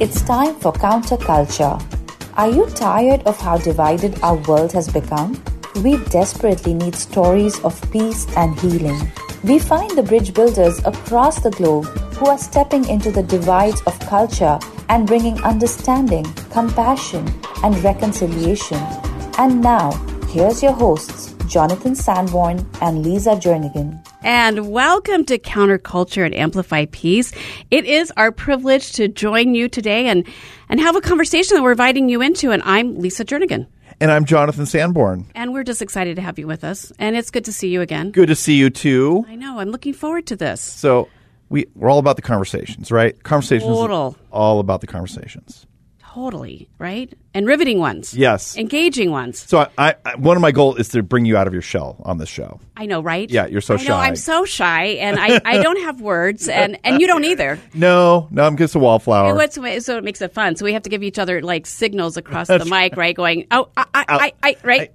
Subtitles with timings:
[0.00, 1.76] It's time for counterculture.
[2.38, 5.38] Are you tired of how divided our world has become?
[5.84, 9.12] We desperately need stories of peace and healing.
[9.44, 11.84] We find the bridge builders across the globe
[12.16, 14.58] who are stepping into the divides of culture
[14.88, 17.28] and bringing understanding, compassion,
[17.62, 18.80] and reconciliation.
[19.36, 19.90] And now,
[20.30, 21.19] here's your hosts,
[21.50, 27.32] Jonathan Sanborn and Lisa Jernigan and welcome to Counterculture and Amplify Peace.
[27.72, 30.26] It is our privilege to join you today and,
[30.68, 32.52] and have a conversation that we're inviting you into.
[32.52, 33.66] And I'm Lisa Jernigan.
[34.00, 35.26] And I'm Jonathan Sanborn.
[35.34, 36.92] And we're just excited to have you with us.
[37.00, 38.12] And it's good to see you again.
[38.12, 39.24] Good to see you too.
[39.26, 39.58] I know.
[39.58, 40.60] I'm looking forward to this.
[40.60, 41.08] So
[41.48, 43.20] we, we're all about the conversations, right?
[43.24, 43.76] Conversations.
[43.76, 44.16] Total.
[44.30, 45.66] All about the conversations.
[46.12, 47.12] Totally, right?
[47.34, 48.14] And riveting ones.
[48.14, 48.56] Yes.
[48.56, 49.38] Engaging ones.
[49.38, 52.02] So I, I, one of my goals is to bring you out of your shell
[52.04, 52.58] on this show.
[52.76, 53.30] I know, right?
[53.30, 53.88] Yeah, you're so I shy.
[53.88, 57.60] know, I'm so shy, and I, I don't have words, and, and you don't either.
[57.74, 59.34] No, no, I'm just a wallflower.
[59.34, 60.56] What's, so it makes it fun.
[60.56, 63.14] So we have to give each other like signals across the mic, right?
[63.14, 64.92] Going, oh, I, I, I, I right?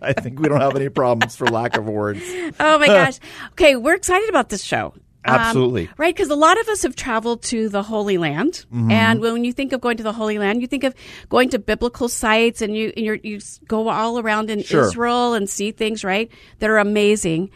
[0.00, 2.20] I think we don't have any problems for lack of words.
[2.60, 3.18] oh my gosh.
[3.52, 4.94] Okay, we're excited about this show.
[5.26, 5.88] Absolutely.
[5.88, 8.90] Um, right, because a lot of us have traveled to the Holy Land, Mm-hmm.
[8.90, 10.94] and when you think of going to the Holy Land, you think of
[11.28, 14.84] going to biblical sites, and you and you're, you go all around in Sure.
[14.86, 17.50] Israel and see things right that are amazing.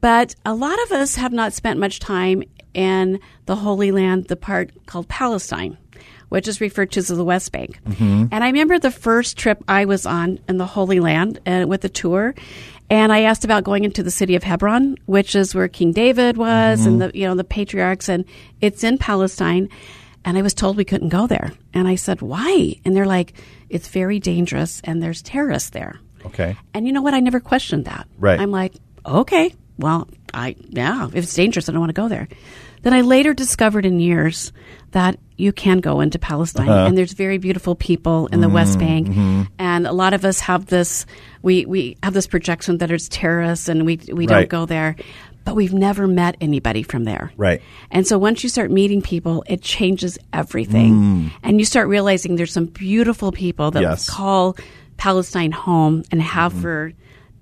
[0.00, 2.42] But a lot of us have not spent much time
[2.74, 5.78] in the Holy Land, the part called Palestine.
[6.30, 7.78] Which is referred to as the West Bank.
[7.86, 8.26] Mm-hmm.
[8.32, 11.84] And I remember the first trip I was on in the Holy Land uh, with
[11.84, 12.34] a tour,
[12.90, 16.36] and I asked about going into the city of Hebron, which is where King David
[16.36, 17.10] was, and mm-hmm.
[17.10, 18.24] the you know the patriarchs, and
[18.60, 19.68] it's in Palestine.
[20.26, 22.80] And I was told we couldn't go there, and I said why?
[22.84, 23.34] And they're like,
[23.68, 26.00] it's very dangerous, and there's terrorists there.
[26.24, 26.56] Okay.
[26.72, 27.12] And you know what?
[27.12, 28.08] I never questioned that.
[28.18, 28.40] Right.
[28.40, 28.74] I'm like,
[29.04, 32.28] okay, well, I yeah, if it's dangerous, I don't want to go there.
[32.84, 34.52] Then I later discovered in years
[34.92, 36.86] that you can go into Palestine, Uh-huh.
[36.86, 40.38] and there's very beautiful people in the Mm-hmm, West Bank, and a lot of us
[40.40, 41.06] have this
[41.42, 44.94] we we have this projection that it's terrorists, and we we don't go there.
[45.44, 47.30] But we've never met anybody from there.
[47.36, 47.60] Right.
[47.90, 51.30] And so once you start meeting people, it changes everything.
[51.42, 53.90] And you start realizing there's some beautiful people that Mm.
[53.90, 54.06] Yes.
[54.08, 54.16] Mm-hmm.
[54.16, 54.56] call
[54.96, 56.92] Palestine home and have for,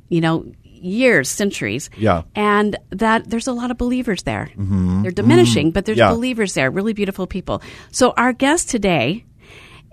[0.09, 0.45] you know,
[0.83, 1.89] years, centuries.
[1.97, 2.23] Yeah.
[2.35, 4.51] And that there's a lot of believers there.
[4.57, 6.11] They're diminishing, but there's Mm-hmm.
[6.11, 6.15] Yeah.
[6.15, 7.63] believers there, really beautiful people.
[7.91, 9.25] So our guest today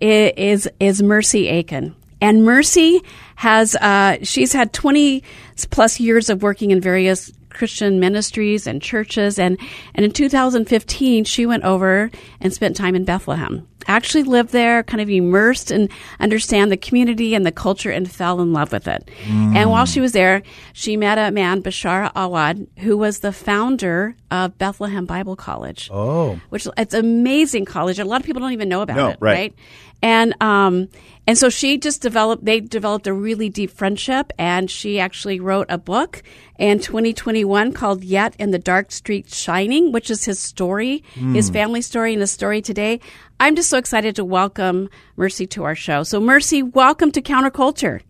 [0.02, 1.96] is is Mercy Aiken.
[2.22, 3.02] And Mercy
[3.36, 5.24] has uh, she's had 20
[5.70, 9.58] plus years of working in various Christian ministries and churches and
[9.96, 12.12] and in 2015 she went over
[12.42, 13.68] and spent time in Bethlehem.
[13.90, 15.90] Actually lived there, kind of immersed and
[16.20, 19.10] understand the community and the culture and fell in love with it.
[19.28, 24.16] And while she was there, she met a man, Bashar Awad, who was the founder
[24.30, 26.40] of Bethlehem Bible College Oh.
[26.50, 27.98] which it's an amazing college.
[27.98, 29.34] A lot of people don't even know about No, it, right.
[29.34, 29.56] right?
[30.02, 30.88] And um,
[31.28, 32.46] and so she just developed.
[32.46, 36.24] They developed a really deep friendship, and she actually wrote a book
[36.58, 41.36] in 2021 called "Yet in the Dark Street Shining," which is his story, Hmm.
[41.36, 43.02] his family story, and his story today.
[43.42, 46.04] I'm just so excited to welcome Mercy to our show.
[46.04, 48.02] So, Mercy, welcome to Counterculture.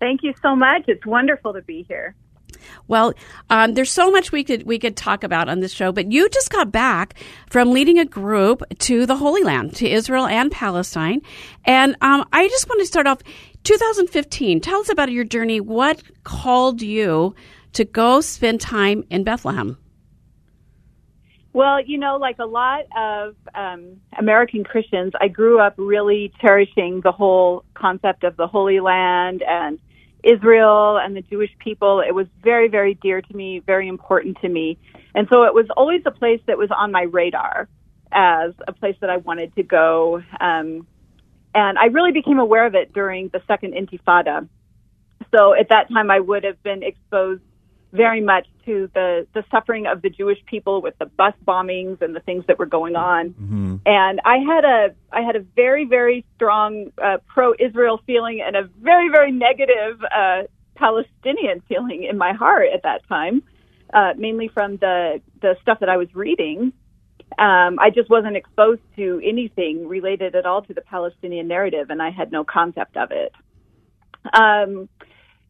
[0.00, 0.82] Thank you so much.
[0.88, 2.14] It's wonderful to be here.
[2.86, 3.14] Well,
[3.50, 6.28] um, there's so much we could we could talk about on this show, but you
[6.28, 7.14] just got back
[7.50, 11.22] from leading a group to the Holy Land, to Israel and Palestine,
[11.64, 13.22] and um, I just want to start off
[13.64, 14.60] 2015.
[14.60, 15.60] Tell us about your journey.
[15.60, 17.34] What called you
[17.74, 19.78] to go spend time in Bethlehem?
[21.52, 27.00] Well, you know, like a lot of um, American Christians, I grew up really cherishing
[27.02, 29.80] the whole concept of the Holy Land and
[30.24, 32.02] Israel and the Jewish people.
[32.06, 34.78] It was very, very dear to me, very important to me.
[35.14, 37.68] And so it was always a place that was on my radar
[38.12, 40.22] as a place that I wanted to go.
[40.40, 40.86] Um,
[41.54, 44.48] and I really became aware of it during the second Intifada.
[45.34, 47.42] So at that time, I would have been exposed
[47.92, 52.14] very much to the, the suffering of the Jewish people with the bus bombings and
[52.14, 53.34] the things that were going on.
[53.86, 58.56] And I had a I had a very very strong uh, pro Israel feeling and
[58.56, 60.42] a very very negative uh,
[60.74, 63.42] Palestinian feeling in my heart at that time,
[63.92, 66.72] uh, mainly from the the stuff that I was reading.
[67.38, 72.00] Um, I just wasn't exposed to anything related at all to the Palestinian narrative, and
[72.02, 73.32] I had no concept of it.
[74.32, 74.88] Um,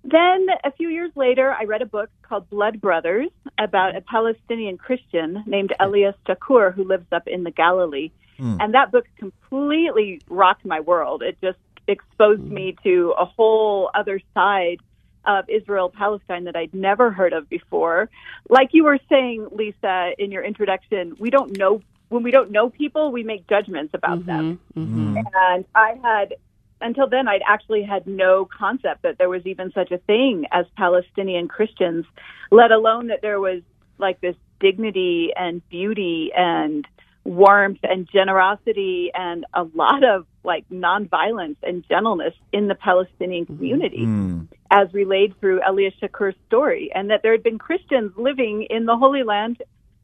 [0.05, 4.79] then a few years later, I read a book called Blood Brothers about a Palestinian
[4.79, 8.11] Christian named Elias Chacour who lives up in the Galilee.
[8.37, 8.57] Hmm.
[8.61, 11.23] And that book completely rocked my world.
[11.23, 12.55] It just exposed hmm.
[12.55, 14.79] me to a whole other side
[15.25, 18.09] of Israel Palestine that I'd never heard of before.
[18.49, 22.71] Like you were saying, Lisa, in your introduction, we don't know when we don't know
[22.71, 24.27] people, we make judgments about mm-hmm.
[24.27, 24.61] them.
[24.77, 25.17] Mm-hmm.
[25.35, 26.35] And I had,
[26.81, 30.67] until then, I'd actually had no concept that there was even such a thing as
[30.77, 32.05] Palestinian Christians,
[32.51, 33.63] let alone that there was
[33.99, 36.87] like this dignity and beauty and
[37.25, 43.57] warmth and generosity and a lot of like nonviolence and gentleness in the Palestinian mm-hmm.
[43.57, 44.49] community mm.
[44.71, 48.97] as relayed through Elia Chacour's story, and that there had been Christians living in the
[48.97, 49.63] Holy Land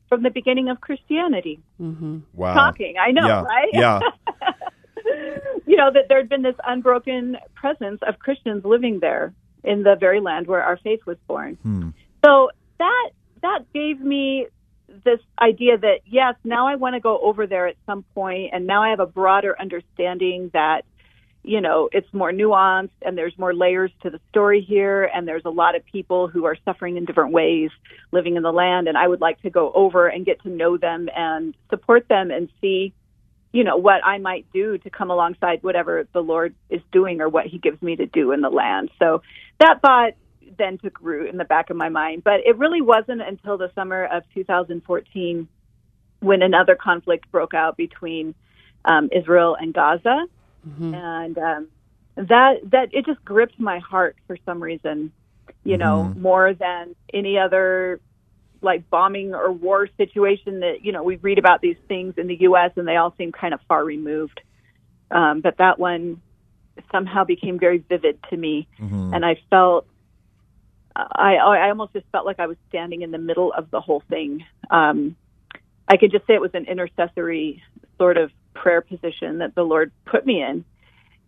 [0.09, 1.61] from the beginning of Christianity.
[1.81, 2.19] Mm-hmm.
[2.35, 2.55] Wow.
[2.55, 3.43] Shocking, I know, yeah.
[3.43, 3.71] right?
[3.73, 4.01] Yeah.
[5.67, 9.97] you know that there had been this unbroken presence of Christians living there in the
[9.99, 11.57] very land where our faith was born.
[11.63, 11.91] Hmm.
[12.25, 13.11] So that
[13.43, 14.47] that gave me
[15.05, 18.67] this idea that yes, now I want to go over there at some point, and
[18.67, 20.83] now I have a broader understanding that
[21.43, 25.45] you know it's more nuanced and there's more layers to the story here, and there's
[25.45, 27.71] a lot of people who are suffering in different ways
[28.13, 30.77] living in the land, and I would like to go over and get to know
[30.77, 32.93] them and support them and see
[33.55, 37.29] you know what I might do to come alongside whatever the Lord is doing or
[37.29, 38.91] what He gives me to do in the land.
[38.99, 39.23] So
[39.61, 40.15] that thought
[40.59, 43.71] then took root in the back of my mind, but it really wasn't until the
[43.77, 45.47] summer of 2014
[46.19, 48.35] when another conflict broke out between
[48.85, 50.27] um, Israel and Gaza,
[50.95, 51.69] and um,
[52.17, 55.13] that that it just gripped my heart for some reason,
[55.63, 58.01] you know, more than any other
[58.65, 62.37] like bombing or war situation that you know we read about these things in the
[62.41, 62.73] U.S.
[62.77, 64.41] and they all seem kind of far removed.
[65.11, 66.21] Um, but that one
[66.91, 68.67] somehow became very vivid to me,
[69.15, 69.87] and I felt
[70.97, 74.03] I I almost just felt like I was standing in the middle of the whole
[74.09, 74.45] thing.
[74.71, 75.17] Um,
[75.87, 77.63] I could just say it was an intercessory
[77.99, 80.65] sort of prayer position that the Lord put me in.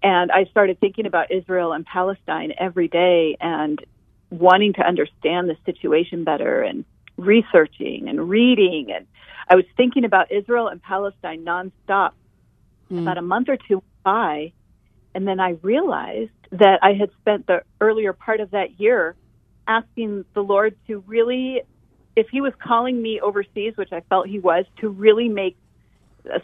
[0.02, 3.84] And I started thinking about Israel and Palestine every day and
[4.30, 6.84] wanting to understand the situation better and
[7.16, 8.92] researching and reading.
[8.94, 9.06] And
[9.48, 12.12] I was thinking about Israel and Palestine nonstop.
[12.88, 12.98] Hmm.
[12.98, 14.52] About a month or two by,
[15.12, 19.16] and then I realized that I had spent the earlier part of that year
[19.66, 21.62] asking the Lord to really,
[22.14, 25.56] if He was calling me overseas, which I felt He was, to really make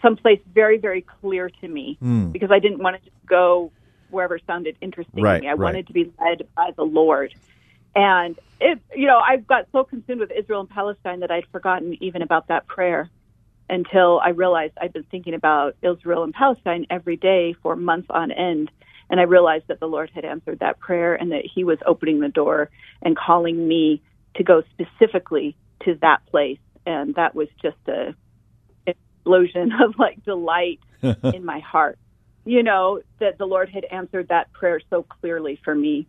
[0.01, 2.31] someplace very, very clear to me hmm.
[2.31, 3.71] because I didn't want to just go
[4.11, 5.49] wherever sounded interesting Right, to me.
[5.49, 5.59] I right.
[5.59, 7.35] wanted to be led by the Lord.
[7.95, 11.97] And it, you know, I got so consumed with Israel and Palestine that I'd forgotten
[12.03, 13.11] even about that prayer
[13.69, 18.31] until I realized I'd been thinking about Israel and Palestine every day for months on
[18.31, 18.71] end.
[19.11, 22.21] And I realized that the Lord had answered that prayer and that He was opening
[22.21, 22.71] the door
[23.03, 24.03] and calling me
[24.37, 26.59] to go specifically to that place.
[26.87, 28.15] And that was just a
[28.87, 31.99] explosion of like delight in my heart.
[32.45, 36.07] You know, that the Lord had answered that prayer so clearly for me.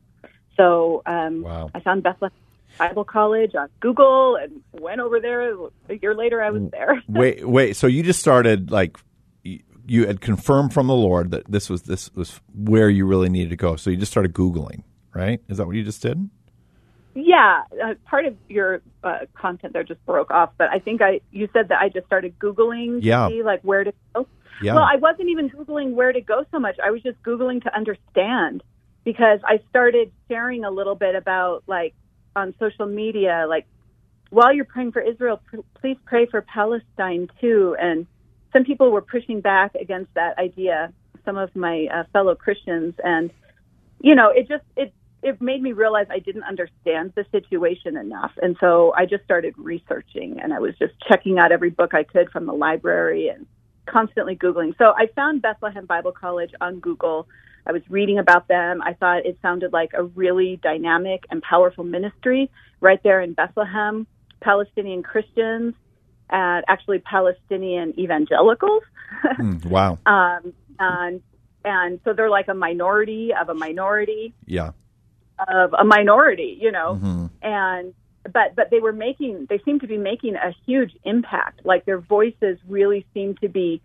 [0.57, 1.69] So um, Wow.
[1.73, 2.31] I found Bethlehem
[2.77, 5.53] Bible College on Google and went over there.
[5.89, 7.01] A year later, I was there.
[7.07, 7.75] wait, wait.
[7.75, 8.97] So you just started like
[9.85, 13.49] you had confirmed from the Lord that this was this was where you really needed
[13.49, 13.75] to go.
[13.75, 14.83] So you just started googling,
[15.13, 15.41] right?
[15.49, 16.29] Is that what you just did?
[17.15, 21.21] Yeah, uh, part of your uh, content there just broke off, but I think I
[21.31, 23.27] you said that I just started googling Yeah.
[23.27, 24.27] see like where to go.
[24.61, 24.75] Yeah.
[24.75, 26.77] Well, I wasn't even googling where to go so much.
[26.83, 28.63] I was just googling to understand
[29.03, 31.93] because I started sharing a little bit about like
[32.35, 33.65] on social media, like
[34.29, 37.75] while you're praying for Israel, pr- please pray for Palestine too.
[37.79, 38.07] And
[38.51, 40.91] some people were pushing back against that idea.
[41.25, 43.31] Some of my uh, fellow Christians, and
[44.01, 48.31] you know, it just it it made me realize I didn't understand the situation enough.
[48.41, 52.03] And so I just started researching and I was just checking out every book I
[52.03, 53.45] could from the library and
[53.85, 54.77] constantly Googling.
[54.77, 57.27] So I found Bethlehem Bible College on Google.
[57.65, 58.81] I was reading about them.
[58.81, 62.49] I thought it sounded like a really dynamic and powerful ministry
[62.81, 64.07] right there in Bethlehem.
[64.41, 65.73] Palestinian Christians,
[66.29, 68.83] and actually Palestinian evangelicals.
[69.39, 69.99] Mm, wow.
[70.07, 71.21] um, and
[71.63, 74.71] and so they're like a minority of a minority Yeah.
[75.47, 77.25] of a minority, you know, Mm-hmm.
[77.43, 81.65] and but but they were making they seem to be making a huge impact.
[81.65, 83.81] Like their voices really seem to be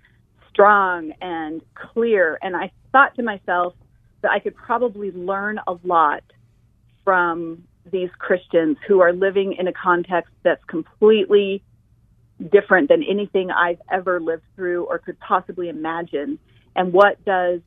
[0.51, 2.39] strong and clear.
[2.43, 3.75] And I thought to myself
[4.23, 6.23] that I could probably learn a lot
[7.05, 11.63] from these Christians who are living in a context that's completely
[12.53, 16.39] different than anything I've ever lived through or could possibly imagine.
[16.77, 17.61] And what does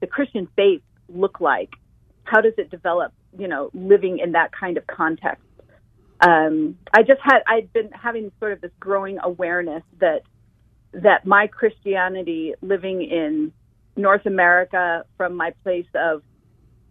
[0.00, 1.70] the Christian faith look like?
[2.24, 5.42] How does it develop, you know, living in that kind of context?
[6.20, 10.22] Um, I just had, I'd been having sort of this growing awareness that,
[10.92, 13.52] that my Christianity living in
[13.96, 16.22] North America from my place of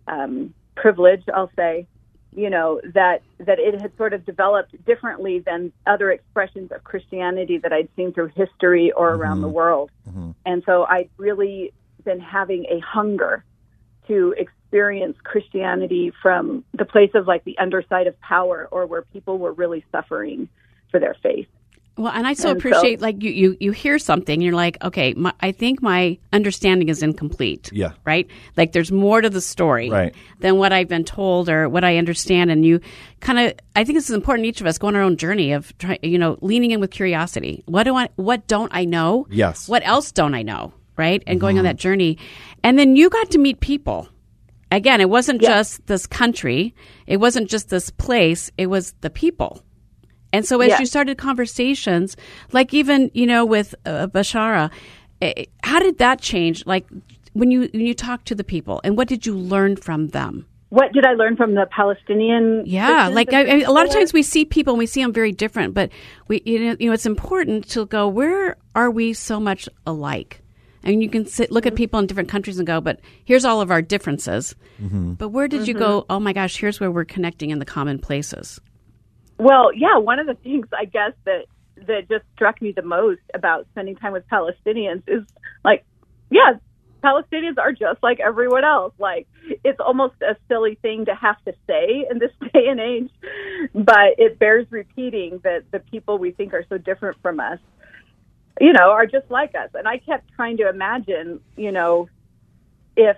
[0.07, 1.87] um, privilege, I'll say,
[2.31, 7.57] you know that that it had sort of developed differently than other expressions of Christianity
[7.57, 9.89] that I'd seen through history or around the world.
[10.45, 13.43] And so I'd really been having a hunger
[14.07, 14.35] to
[14.69, 19.51] experience Christianity from the place of like the underside of power or where people were
[19.51, 20.47] really suffering
[20.91, 21.47] for their faith.
[21.97, 24.77] Well, and I so And so- appreciate like you, you you hear something, you're like,
[24.83, 27.71] okay, my, I think my understanding is incomplete.
[27.73, 27.93] Yeah.
[28.05, 28.27] Right.
[28.55, 30.15] Like there's more to the story Right.
[30.39, 32.79] than what I've been told or what I understand, and you
[33.21, 33.53] kind of.
[33.75, 34.45] I think this is important.
[34.45, 36.91] Each of us go on our own journey of try, you know leaning in with
[36.91, 37.63] curiosity.
[37.65, 38.07] What do I?
[38.15, 39.25] What don't I know?
[39.31, 39.67] Yes.
[39.67, 40.73] What else don't I know?
[40.95, 41.23] Right.
[41.27, 41.69] And going on mm-hmm.
[41.69, 42.17] that journey,
[42.63, 44.07] and then you got to meet people.
[44.71, 46.75] Again, it wasn't just this country.
[47.07, 48.51] It wasn't just this place.
[48.57, 49.63] It was the people.
[50.31, 50.79] And so as Yeah.
[50.79, 52.15] you started conversations,
[52.51, 54.69] like even you know with uh, Bishara,
[55.21, 56.65] eh, how did that change?
[56.65, 56.87] Like
[57.33, 60.45] when you when you talked to the people, and what did you learn from them?
[60.69, 62.63] What did I learn from the Palestinian?
[62.67, 65.11] Yeah, like I, I, a lot of times we see people and we see them
[65.11, 65.89] very different, but
[66.27, 70.43] we you know, you know it's important to go where are we so much alike?
[70.83, 71.77] I mean, you can sit, look at mm-hmm.
[71.77, 74.55] people in different countries and go, but here's all of our differences.
[74.81, 75.13] Mm-hmm.
[75.13, 76.01] But where did you go?
[76.01, 76.11] Mm-hmm.
[76.11, 78.59] Oh my gosh, here's where we're connecting in the common places.
[79.37, 81.45] Well, yeah, one of the things I guess that
[81.87, 85.23] that just struck me the most about spending time with Palestinians is
[85.63, 85.85] like,
[86.29, 86.53] yeah,
[87.03, 88.93] Palestinians are just like everyone else.
[88.99, 89.27] Like,
[89.63, 93.09] it's almost a silly thing to have to say in this day and age,
[93.73, 97.59] but it bears repeating that the people we think are so different from us,
[98.59, 99.69] you know, are just like us.
[99.73, 102.09] And I kept trying to imagine, you know,
[102.95, 103.17] if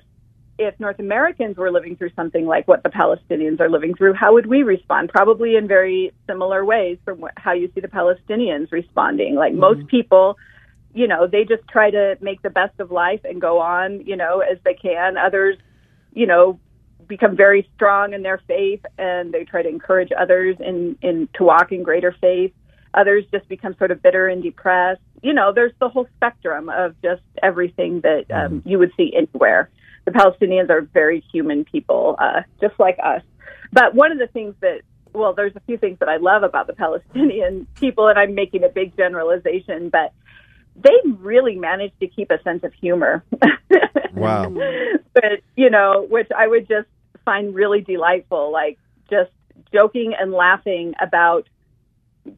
[0.60, 4.34] if North Americans were living through something like what the Palestinians are living through, how
[4.34, 5.10] would we respond?
[5.10, 9.36] Probably in very similar ways from what, how you see the Palestinians responding.
[9.36, 9.62] Like mm-hmm.
[9.62, 10.38] most people,
[10.94, 14.16] you know, they just try to make the best of life and go on, you
[14.16, 15.18] know, as they can.
[15.18, 15.58] Others,
[16.14, 16.60] you know,
[17.08, 21.44] become very strong in their faith and they try to encourage others in, in to
[21.44, 22.54] walk in greater faith.
[22.94, 25.02] Others just become sort of bitter and depressed.
[25.22, 29.70] You know, there's the whole spectrum of just everything that um, you would see anywhere.
[30.06, 33.22] The Palestinians are very human people, uh, just like us.
[33.72, 34.82] But one of the things that,
[35.14, 38.64] well, there's a few things that I love about the Palestinian people, and I'm making
[38.64, 40.14] a big generalization, but
[40.76, 43.24] they really managed to keep a sense of humor.
[44.14, 44.54] Wow.
[45.14, 46.88] but you know, which I would just
[47.24, 48.78] find really delightful, like
[49.10, 49.32] just
[49.74, 51.48] joking and laughing about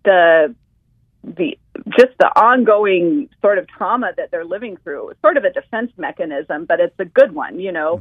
[0.03, 0.55] the
[1.23, 1.57] the
[1.97, 5.09] just the ongoing sort of trauma that they're living through.
[5.09, 7.97] It's sort of a defense mechanism, but it's a good one, you know,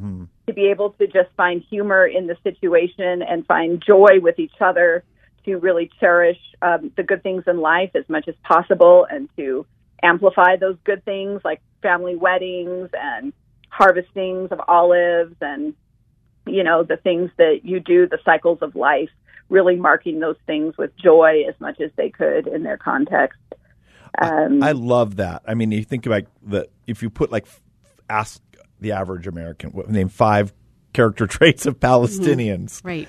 [0.46, 4.60] to be able to just find humor in the situation and find joy with each
[4.60, 5.04] other,
[5.44, 9.66] to really cherish um, the good things in life as much as possible, and to
[10.02, 13.32] amplify those good things like family weddings and
[13.68, 15.74] harvestings of olives and
[16.46, 19.10] you know the things that you do the cycles of life
[19.48, 23.38] really marking those things with joy as much as they could in their context
[24.20, 25.42] um, I love that.
[25.46, 27.46] I mean, you think about the if you put like
[28.08, 28.42] ask
[28.80, 30.52] the average American what, name five
[30.92, 32.84] character traits of Palestinians.
[32.84, 33.08] Right.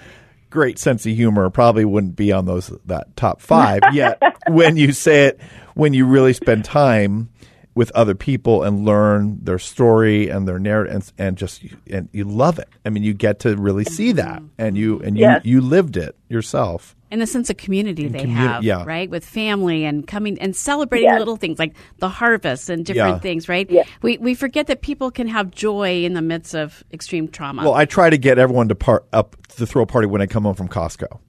[0.49, 3.81] Great sense of humor probably wouldn't be on those that top five.
[3.93, 5.41] Yet when you say it,
[5.73, 7.29] when you really spend time
[7.75, 12.23] with other people and learn their story and their narrative and, and just and you
[12.23, 12.69] love it.
[12.85, 15.41] I mean, you get to really see that and you and you Yes.
[15.43, 16.95] you lived it yourself.
[17.11, 18.83] and the sense of community they communi- have, yeah.
[18.85, 19.07] right?
[19.09, 21.19] With family and coming and celebrating Yes.
[21.19, 23.19] little things like the harvest and different Yeah.
[23.19, 23.69] things, right?
[23.69, 23.83] Yeah.
[24.01, 27.63] We we forget that people can have joy in the midst of extreme trauma.
[27.63, 30.25] Well, I try to get everyone to part up to throw a party when I
[30.27, 31.19] come home from Costco.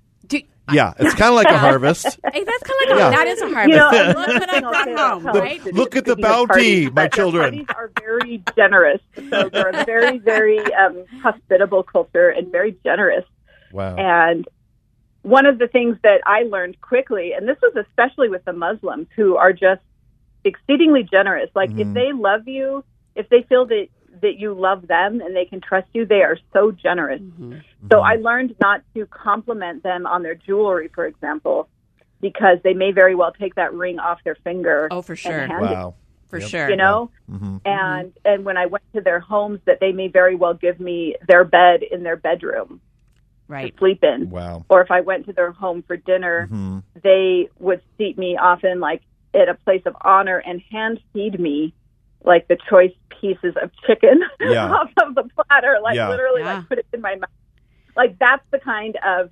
[0.68, 2.04] Do, Yeah, it's kind of like a harvest.
[2.33, 3.09] hey, that's kind of like Yeah.
[3.09, 3.68] a, that is a harvest.
[3.71, 3.90] you know,
[4.21, 5.64] Look what I thing brought home, right?
[5.75, 7.66] Look at the speaking bounty, my children.
[7.66, 13.25] Parties are very generous, so they're a very, very um, hospitable culture and very generous.
[13.73, 13.97] Wow.
[13.97, 14.47] And
[15.23, 19.06] one of the things that I learned quickly, and this was especially with the Muslims
[19.16, 19.80] who are just
[20.44, 21.50] exceedingly generous.
[21.54, 23.87] Like if they love you, if they feel that
[24.23, 27.21] that you love them and they can trust you, they are so generous.
[27.92, 31.68] So I learned not to compliment them on their jewelry, for example,
[32.21, 34.88] because they may very well take that ring off their finger.
[34.90, 35.47] Oh, for sure.
[35.47, 35.94] hand it Wow.
[36.28, 36.49] For Yep.
[36.49, 36.71] sure.
[36.71, 37.56] you know Mm-hmm.
[37.64, 41.16] and and when i went to their homes that they may very well give me
[41.26, 42.80] their bed in their bedroom
[43.49, 43.73] Right.
[43.73, 44.64] to sleep in Wow.
[44.68, 46.78] or if i went to their home for dinner Mm-hmm.
[47.02, 49.02] they would seat me often like
[49.33, 51.73] at a place of honor and hand feed me
[52.25, 54.71] like the choice pieces of chicken Yeah.
[54.73, 56.09] off of the platter like Yeah.
[56.09, 56.54] literally Yeah.
[56.54, 57.31] like put it in my mouth
[57.97, 59.31] like that's the kind of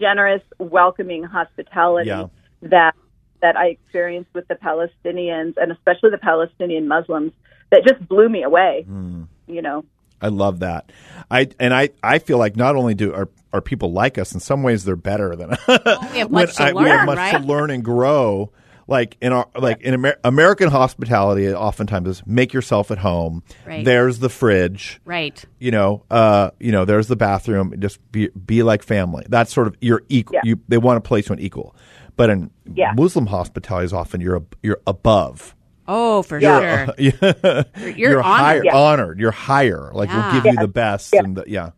[0.00, 2.26] generous welcoming hospitality Yeah.
[2.62, 2.94] that
[3.42, 7.32] that I experienced with the Palestinians and especially the Palestinian Muslims
[7.70, 8.86] that just blew me away.
[8.88, 9.28] Mm.
[9.46, 9.84] You know,
[10.22, 10.90] I love that.
[11.30, 14.40] I and I, I feel like not only do are, are people like us in
[14.40, 17.06] some ways they're better than Oh, we have when much to I- learn, we have
[17.06, 17.32] much right?
[17.40, 18.50] to learn and grow.
[18.88, 23.42] Like in our like in Amer- American hospitality, oftentimes is make yourself at home.
[23.66, 23.84] Right.
[23.84, 25.00] There's the fridge.
[25.04, 25.44] Right.
[25.58, 27.74] You know, uh, you know, there's the bathroom.
[27.80, 29.24] Just be be like family.
[29.28, 30.34] That's sort of you're equal.
[30.36, 30.40] Yeah.
[30.44, 31.74] You they want to place you on equal.
[32.16, 32.92] But in Yeah.
[32.96, 35.54] Muslim hospitality is often you're ab- you're above.
[35.88, 36.86] Oh, for Yeah.
[36.86, 36.94] sure.
[36.98, 37.62] Yeah.
[37.96, 38.64] You're, higher, honored.
[38.64, 38.76] Yeah.
[38.76, 39.18] honored.
[39.20, 39.90] You're higher.
[39.94, 40.32] Like Yeah.
[40.32, 41.12] we'll give you the best.
[41.12, 41.20] Yeah.
[41.24, 41.70] And the, yeah,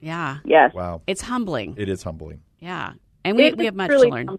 [0.00, 0.38] Yeah.
[0.44, 0.72] Yes.
[0.74, 1.74] wow, It's humbling.
[1.76, 2.40] it is humbling.
[2.60, 2.92] Yeah.
[3.24, 4.26] And we, It we have much really to learn.
[4.28, 4.38] fun.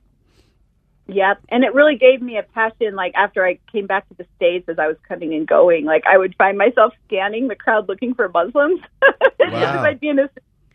[1.08, 1.42] Yep.
[1.50, 2.96] And it really gave me a passion.
[2.96, 6.04] Like after I came back to the States as I was coming and going, like
[6.12, 8.82] I would find myself scanning the crowd looking for Muslims.
[9.40, 9.84] Wow.
[9.84, 10.30] I'd be in this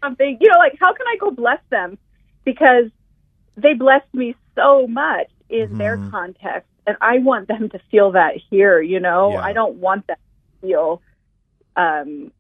[0.05, 1.99] something, you know, like how can I go bless them?
[2.45, 2.91] Because
[3.57, 6.11] they blessed me so much in their Mhm.
[6.11, 6.69] context.
[6.87, 9.33] And I want them to feel that here, you know?
[9.33, 9.41] Yeah.
[9.41, 11.03] I don't want them to feel
[11.77, 12.31] um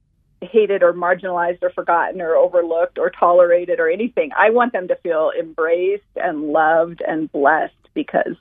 [0.40, 4.30] hated or marginalized or forgotten or overlooked or tolerated or anything.
[4.38, 8.36] I want them to feel embraced and loved and blessed because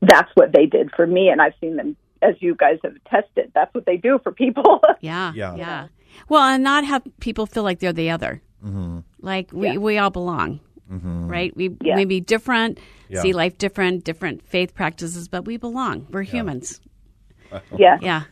[0.00, 3.52] that's what they did for me and I've seen them as you guys have tested.
[3.54, 4.80] That's what they do for people.
[5.00, 5.32] Yeah.
[5.34, 5.56] Yeah.
[5.56, 5.86] Yeah.
[6.28, 8.40] Well, and not have people feel like they're the other.
[8.64, 9.00] Mm-hmm.
[9.20, 9.76] Like we, Yeah.
[9.78, 11.26] we all belong, Mm-hmm.
[11.28, 11.54] right?
[11.56, 11.96] We Yeah.
[11.96, 12.78] may be different,
[13.08, 13.20] Yeah.
[13.22, 16.06] see life different, different faith practices, but we belong.
[16.10, 16.80] We're humans.
[17.76, 17.98] yeah.
[18.00, 18.22] Yeah.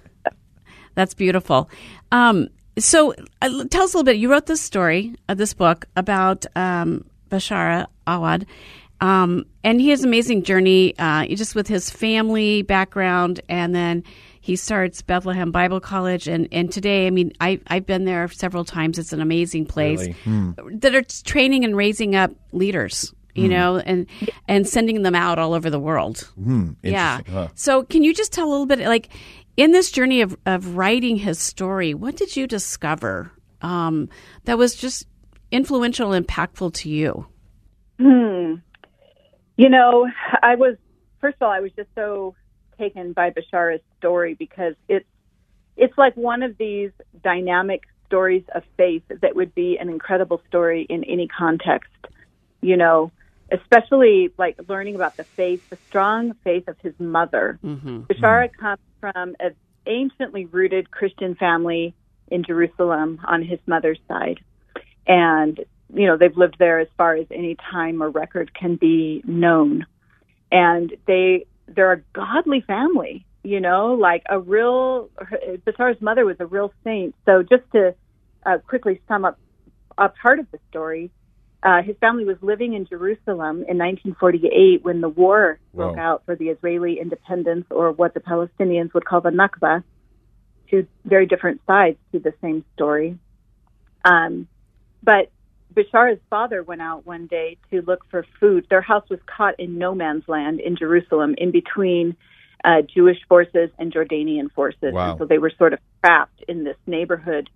[0.94, 1.68] That's beautiful.
[2.12, 2.48] Um,
[2.78, 4.16] so uh, tell us a little bit.
[4.16, 8.46] You wrote this story, uh, this book about um, Bishara Awad.
[9.00, 14.04] Um, and he has an amazing journey, uh, just with his family background, and then
[14.42, 16.28] he starts Bethlehem Bible College.
[16.28, 18.98] And, and today, I mean, I, I've been there several times.
[18.98, 20.12] It's an amazing place Really?
[20.24, 20.50] Hmm.
[20.80, 24.06] that are training and raising up leaders, you know, and
[24.48, 26.28] and sending them out all over the world.
[26.34, 26.72] Hmm.
[26.82, 27.20] Yeah.
[27.30, 27.48] Huh?
[27.54, 29.08] So, can you just tell a little bit, like,
[29.60, 34.08] in this journey of, of writing his story, what did you discover um,
[34.44, 35.06] that was just
[35.50, 37.26] influential, and impactful to you?
[37.98, 38.54] Hmm.
[39.58, 40.08] You know,
[40.42, 40.76] I was
[41.20, 42.34] first of all, I was just so
[42.78, 45.04] taken by Bishara's story because it's
[45.76, 46.92] it's like one of these
[47.22, 51.92] dynamic stories of faith that would be an incredible story in any context.
[52.62, 53.12] You know,
[53.52, 57.58] especially like learning about the faith, the strong faith of his mother.
[57.62, 58.04] Mm-hmm.
[58.04, 59.54] Bishara comes from an
[59.86, 61.94] anciently rooted Christian family
[62.28, 64.40] in Jerusalem on his mother's side.
[65.06, 65.58] And,
[65.92, 69.86] you know, they've lived there as far as any time or record can be known.
[70.52, 75.08] And they, they're a godly family, you know, like a real,
[75.64, 77.14] Bishara's mother was a real saint.
[77.24, 77.94] So just to
[78.44, 79.38] uh, quickly sum up
[79.98, 81.10] a part of the story,
[81.62, 86.34] uh, his family was living in Jerusalem in 1948 when the war broke out for
[86.34, 89.82] the Israeli independence, or what the Palestinians would call the Nakba.
[90.70, 93.18] Two very different sides to the same story.
[94.04, 94.48] Um,
[95.02, 95.30] but
[95.74, 98.66] Bishara's father went out one day to look for food.
[98.70, 102.16] Their house was caught in no man's land in Jerusalem, in between
[102.64, 104.94] uh, Jewish forces and Jordanian forces.
[104.94, 105.10] Wow.
[105.10, 107.50] And so they were sort of trapped in this neighborhood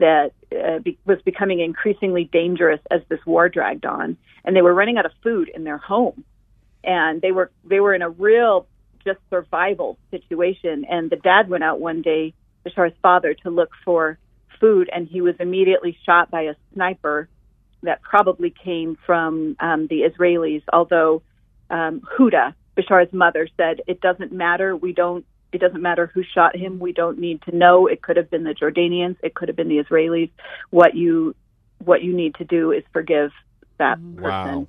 [0.00, 4.74] that uh, be- was becoming increasingly dangerous as this war dragged on, and they were
[4.74, 6.24] running out of food in their home,
[6.84, 8.66] and they were they were in a real
[9.04, 10.84] just survival situation.
[10.84, 12.34] And the dad went out one day,
[12.64, 14.18] Bashar's father, to look for
[14.60, 17.28] food, and he was immediately shot by a sniper
[17.82, 20.62] that probably came from um, the Israelis.
[20.72, 21.22] Although
[21.70, 24.76] um, Huda, Bashar's mother, said it doesn't matter.
[24.76, 25.24] We don't.
[25.52, 26.78] It doesn't matter who shot him.
[26.78, 27.86] We don't need to know.
[27.86, 29.16] It could have been the Jordanians.
[29.22, 30.30] It could have been the Israelis.
[30.70, 31.34] What you
[31.84, 33.30] what you need to do is forgive
[33.78, 34.22] that person
[34.58, 34.66] Wow.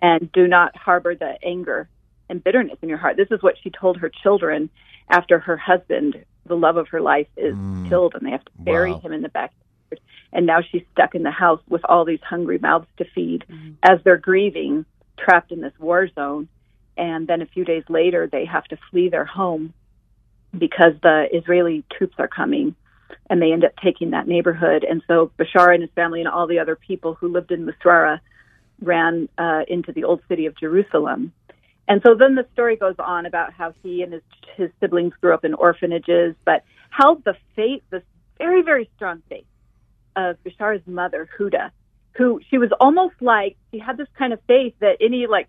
[0.00, 1.86] and do not harbor the anger
[2.30, 3.18] and bitterness in your heart.
[3.18, 4.70] This is what she told her children
[5.10, 7.88] after her husband, the love of her life, is Mm.
[7.90, 9.00] killed and they have to bury Wow.
[9.00, 10.00] him in the backyard.
[10.32, 13.44] And now she's stuck in the house with all these hungry mouths to feed
[13.82, 14.86] as they're grieving,
[15.18, 16.48] trapped in this war zone.
[16.96, 19.74] And then a few days later, they have to flee their home
[20.58, 22.74] because the Israeli troops are coming.
[23.28, 24.84] And they end up taking that neighborhood.
[24.88, 28.20] And so Bashar and his family and all the other people who lived in Musrara
[28.80, 31.32] ran uh, into the old city of Jerusalem.
[31.88, 34.22] And so then the story goes on about how he and his
[34.56, 38.02] his siblings grew up in orphanages, but how the faith, this
[38.38, 39.46] very very strong faith
[40.16, 41.70] of Bashar's mother Huda,
[42.16, 45.48] who she was almost like she had this kind of faith that any like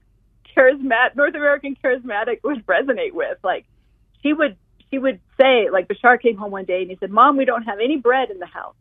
[0.56, 3.38] charismatic North American charismatic would resonate with.
[3.44, 3.66] Like
[4.22, 4.58] she would
[4.92, 7.64] she would say like Bashar came home one day and he said, "Mom, we don't
[7.64, 8.76] have any bread in the house."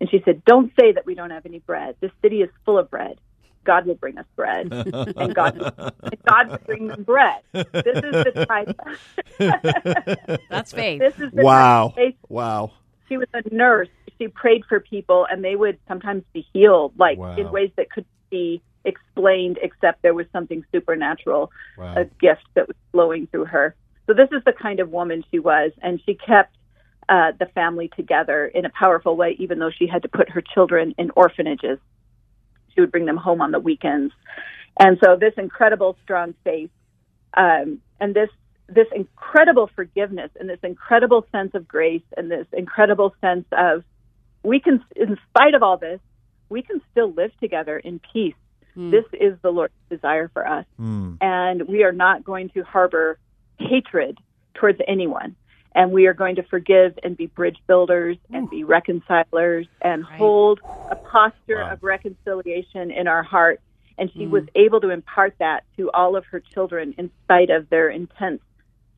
[0.00, 1.96] And she said, "Don't say that we don't have any bread.
[2.00, 3.18] This city is full of bread.
[3.64, 7.40] God will bring us bread, and God, and God will bring them bread.
[7.52, 7.62] This
[8.02, 8.76] is the type.
[10.50, 11.00] That's faith.
[11.00, 11.92] this is the Wow.
[11.94, 12.72] faith Wow.
[13.08, 13.88] she was a nurse.
[14.18, 17.36] she prayed for people, and they would sometimes be healed, like Wow.
[17.36, 21.94] in ways that could be explained, except there was something supernatural, Wow.
[21.96, 23.74] a gift that was flowing through her.
[24.12, 26.54] So this is the kind of woman she was, and she kept
[27.08, 30.42] uh, the family together in a powerful way, even though she had to put her
[30.42, 31.78] children in orphanages.
[32.74, 34.12] She would bring them home on the weekends,
[34.78, 36.70] and so this incredible strong faith,
[37.36, 38.28] um, and this
[38.68, 43.82] this incredible forgiveness, and this incredible sense of grace, and this incredible sense of
[44.42, 46.00] we can, in spite of all this,
[46.50, 48.34] we can still live together in peace.
[48.74, 51.18] This is the Lord's desire for us Mm.
[51.20, 53.18] and we are not going to harbor
[53.68, 54.18] hatred
[54.54, 55.36] towards anyone.
[55.74, 60.18] And we are going to forgive and be bridge builders and be reconcilers and Right.
[60.18, 61.72] hold a posture Wow.
[61.72, 63.60] of reconciliation in our heart.
[63.96, 64.48] And she was mm.
[64.54, 68.42] able to impart that to all of her children in spite of their intense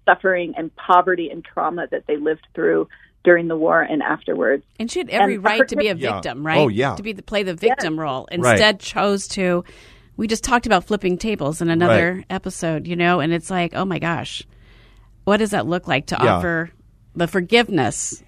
[0.04, 2.88] suffering and poverty and trauma that they lived through
[3.22, 4.64] during the war and afterwards.
[4.78, 6.14] And she had every And- right to be a Yeah.
[6.14, 6.58] victim, right?
[6.58, 6.94] Oh, yeah.
[6.96, 8.26] To be the, play the victim role.
[8.30, 9.64] Instead, chose to.
[10.16, 13.84] We just talked about flipping tables in another episode, you know, and it's like, oh
[13.84, 14.42] my gosh,
[15.24, 16.36] what does that look like to Yeah.
[16.36, 16.70] offer
[17.14, 18.22] the forgiveness?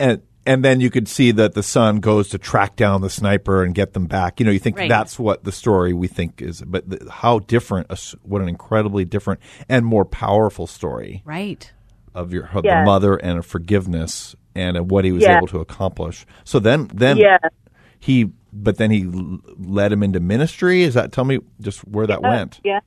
[0.00, 3.62] and and then you could see that the son goes to track down the sniper
[3.62, 4.40] and get them back.
[4.40, 4.88] You know, you think Right.
[4.88, 8.48] that's what the story we think is, but the, how different, a s what an
[8.48, 11.70] incredibly different and more powerful story Right.
[12.14, 12.80] of your of Yes.
[12.80, 15.36] the mother and of forgiveness and of what he was Yeah.
[15.36, 16.24] able to accomplish.
[16.44, 17.36] So then, then Yeah.
[17.98, 20.82] he, but then he l- led him into ministry.
[20.82, 22.60] Is that tell me just where that Yeah, went?
[22.64, 22.80] Yeah.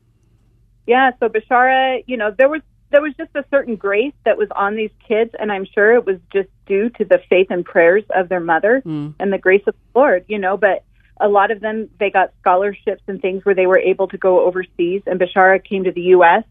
[0.88, 4.50] Yeah, so Bishara, you know, there was there was just a certain grace that was
[4.56, 8.04] on these kids and I'm sure it was just due to the faith and prayers
[8.14, 8.82] of their mother
[9.20, 10.84] and the grace of the Lord, you know, but
[11.20, 14.46] a lot of them they got scholarships and things where they were able to go
[14.46, 16.44] overseas and Bishara came to the US.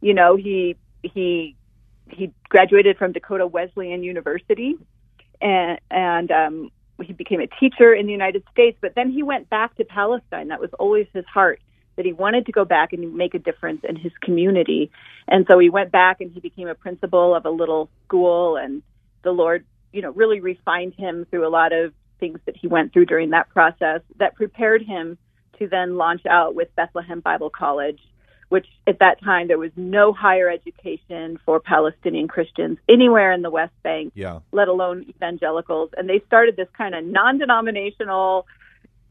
[0.00, 1.56] You know, he he
[2.08, 4.76] he graduated from Dakota Wesleyan University
[5.40, 6.70] and and um
[7.02, 10.48] he became a teacher in the United States, but then he went back to Palestine.
[10.48, 11.60] That was always his heart
[11.96, 14.90] that he wanted to go back and make a difference in his community.
[15.28, 18.82] And so he went back and he became a principal of a little school and
[19.22, 22.92] the Lord, you know, really refined him through a lot of things that he went
[22.92, 25.18] through during that process that prepared him
[25.58, 28.00] to then launch out with Bethlehem Bible College,
[28.48, 33.50] which at that time there was no higher education for Palestinian Christians anywhere in the
[33.50, 34.40] West Bank Yeah.
[34.52, 35.90] let alone evangelicals.
[35.96, 38.46] And they started this kind of non denominational,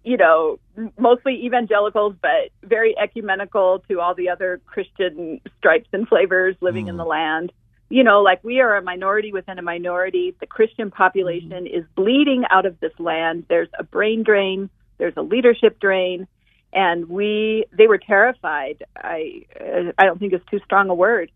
[0.04, 0.60] you know,
[0.98, 6.98] mostly evangelicals, but very ecumenical to all the other Christian stripes and flavors living in
[6.98, 7.52] the land.
[7.90, 10.36] You know, like we are a minority within a minority.
[10.40, 13.46] The Christian population is bleeding out of this land.
[13.48, 16.28] There's a brain drain, there's a leadership drain.
[16.74, 18.84] And we, they were terrified.
[18.98, 21.32] I, uh, I don't think it's too strong a word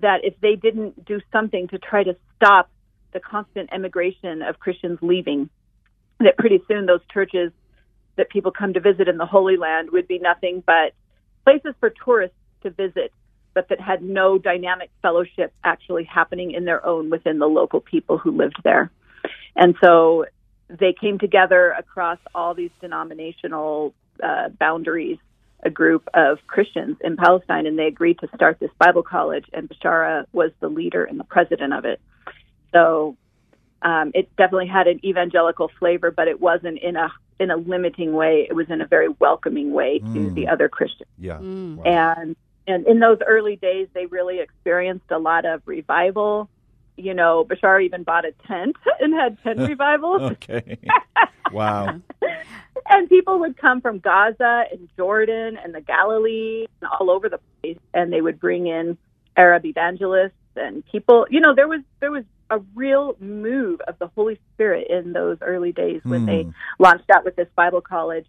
[0.00, 2.70] that if they didn't do something to try to stop
[3.12, 5.48] the constant emigration of Christians leaving,
[6.20, 7.52] that pretty soon those churches
[8.16, 10.92] that people come to visit in the Holy Land would be nothing but
[11.44, 13.12] places for tourists to visit,
[13.54, 18.18] but that had no dynamic fellowship actually happening in their own within the local people
[18.18, 18.90] who lived there.
[19.56, 20.26] And so
[20.68, 25.18] they came together across all these denominational uh, boundaries,
[25.62, 29.68] a group of Christians in Palestine, and they agreed to start this Bible college, and
[29.68, 32.00] Bishara was the leader and the president of it.
[32.72, 33.16] So
[33.82, 38.12] um, it definitely had an evangelical flavor, but it wasn't in a in a limiting
[38.12, 38.46] way.
[38.48, 40.34] It was in a very welcoming way to mm.
[40.34, 41.08] the other Christians.
[41.18, 41.38] Yeah.
[41.38, 41.76] Mm.
[41.76, 41.84] Wow.
[41.84, 46.48] And and in those early days, they really experienced a lot of revival.
[46.96, 50.22] You know, Bashar even bought a tent and had tent revivals.
[50.22, 50.78] Okay.
[51.52, 52.00] wow.
[52.88, 57.40] and people would come from Gaza and Jordan and the Galilee and all over the
[57.60, 58.96] place, and they would bring in
[59.36, 61.26] Arab evangelists and people.
[61.30, 65.38] You know, there was there was a real move of the Holy Spirit in those
[65.40, 66.46] early days when they
[66.78, 68.26] launched out with this Bible college,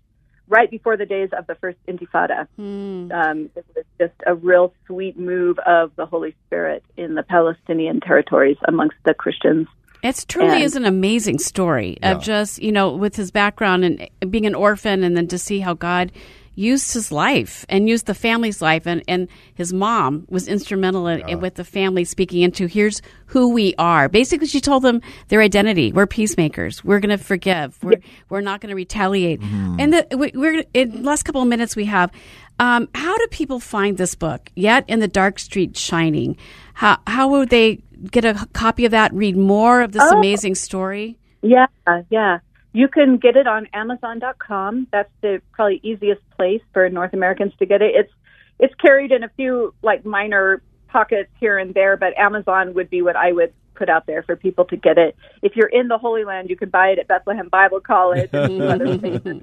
[0.48, 2.48] right before the days of the first Intifada.
[2.58, 8.00] Um, it was just a real sweet move of the Holy Spirit in the Palestinian
[8.00, 9.68] territories amongst the Christians.
[10.02, 12.12] It truly And- is an amazing story Yeah.
[12.14, 15.60] of just, you know, with his background and being an orphan and then to see
[15.60, 16.12] how God
[16.56, 21.28] used his life and used the family's life and, and his mom was instrumental in,
[21.28, 24.08] in- with the family speaking into here's who we are.
[24.10, 25.92] Basically she told them their identity.
[25.92, 26.84] We're peacemakers.
[26.84, 27.82] We're going to forgive.
[27.84, 29.42] We're we're not going to retaliate.
[29.42, 32.12] And the, we, we're in the last couple of minutes we have
[32.60, 34.52] um, how do people find this book?
[34.56, 36.38] Yet in the dark street shining.
[36.76, 39.12] How how would they get a copy of that?
[39.14, 40.18] Read more of this Oh.
[40.18, 41.18] amazing story.
[41.42, 41.66] Yeah,
[42.12, 42.40] yeah.
[42.76, 44.88] You can get it on Amazon.com.
[44.92, 47.92] That's the probably easiest place for North Americans to get it.
[47.96, 48.12] It's
[48.60, 53.02] it's carried in a few like minor pockets here and there, but Amazon would be
[53.02, 55.16] what I would put out there for people to get it.
[55.42, 58.30] If you're in the Holy Land, you can buy it at Bethlehem Bible College.
[58.34, 59.42] and other places.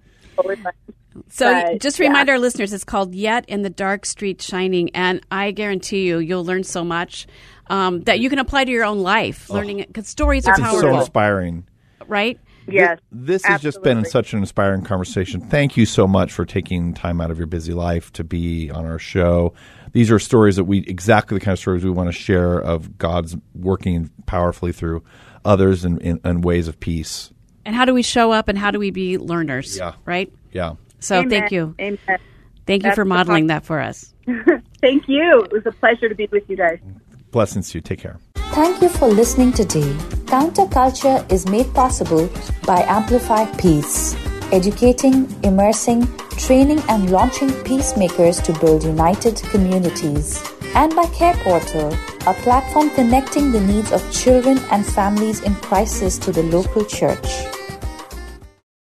[1.29, 2.07] So But, just yeah.
[2.07, 6.19] remind our listeners, it's called Yet in the Dark Street Shining, and I guarantee you,
[6.19, 7.27] you'll learn so much
[7.67, 9.51] um, that you can apply to your own life.
[9.51, 11.67] Learning it because stories are It's so powerful, inspiring.
[12.07, 12.39] right?
[12.73, 15.41] Yes, This has just been such an inspiring conversation.
[15.41, 18.87] Thank you so much for taking time out of your busy life to be on
[18.87, 19.55] our show.
[19.93, 22.99] These are stories that we exactly the kind of stories we want to share of
[22.99, 25.03] God's working powerfully through
[25.45, 27.31] others in, in, in ways of peace.
[27.65, 29.77] And how do we show up, and how do we be learners?
[29.77, 29.95] Yeah.
[30.05, 30.33] Right.
[30.53, 30.75] Yeah.
[31.01, 31.31] So Amen.
[31.31, 31.99] thank you, Amen.
[32.67, 34.15] thank you That's for modeling that for us.
[34.81, 35.43] Thank you.
[35.45, 36.79] It was a pleasure to be with you guys.
[37.31, 37.83] Blessings to you.
[37.83, 38.19] Take care.
[38.53, 39.93] Thank you for listening today.
[40.27, 42.29] Counterculture is made possible
[42.67, 44.17] by Amplify Peace,
[44.51, 50.43] educating, immersing, training, and launching peacemakers to build united communities.
[50.75, 56.19] And by Care Portal, a platform connecting the needs of children and families in crisis
[56.19, 57.60] to the local church.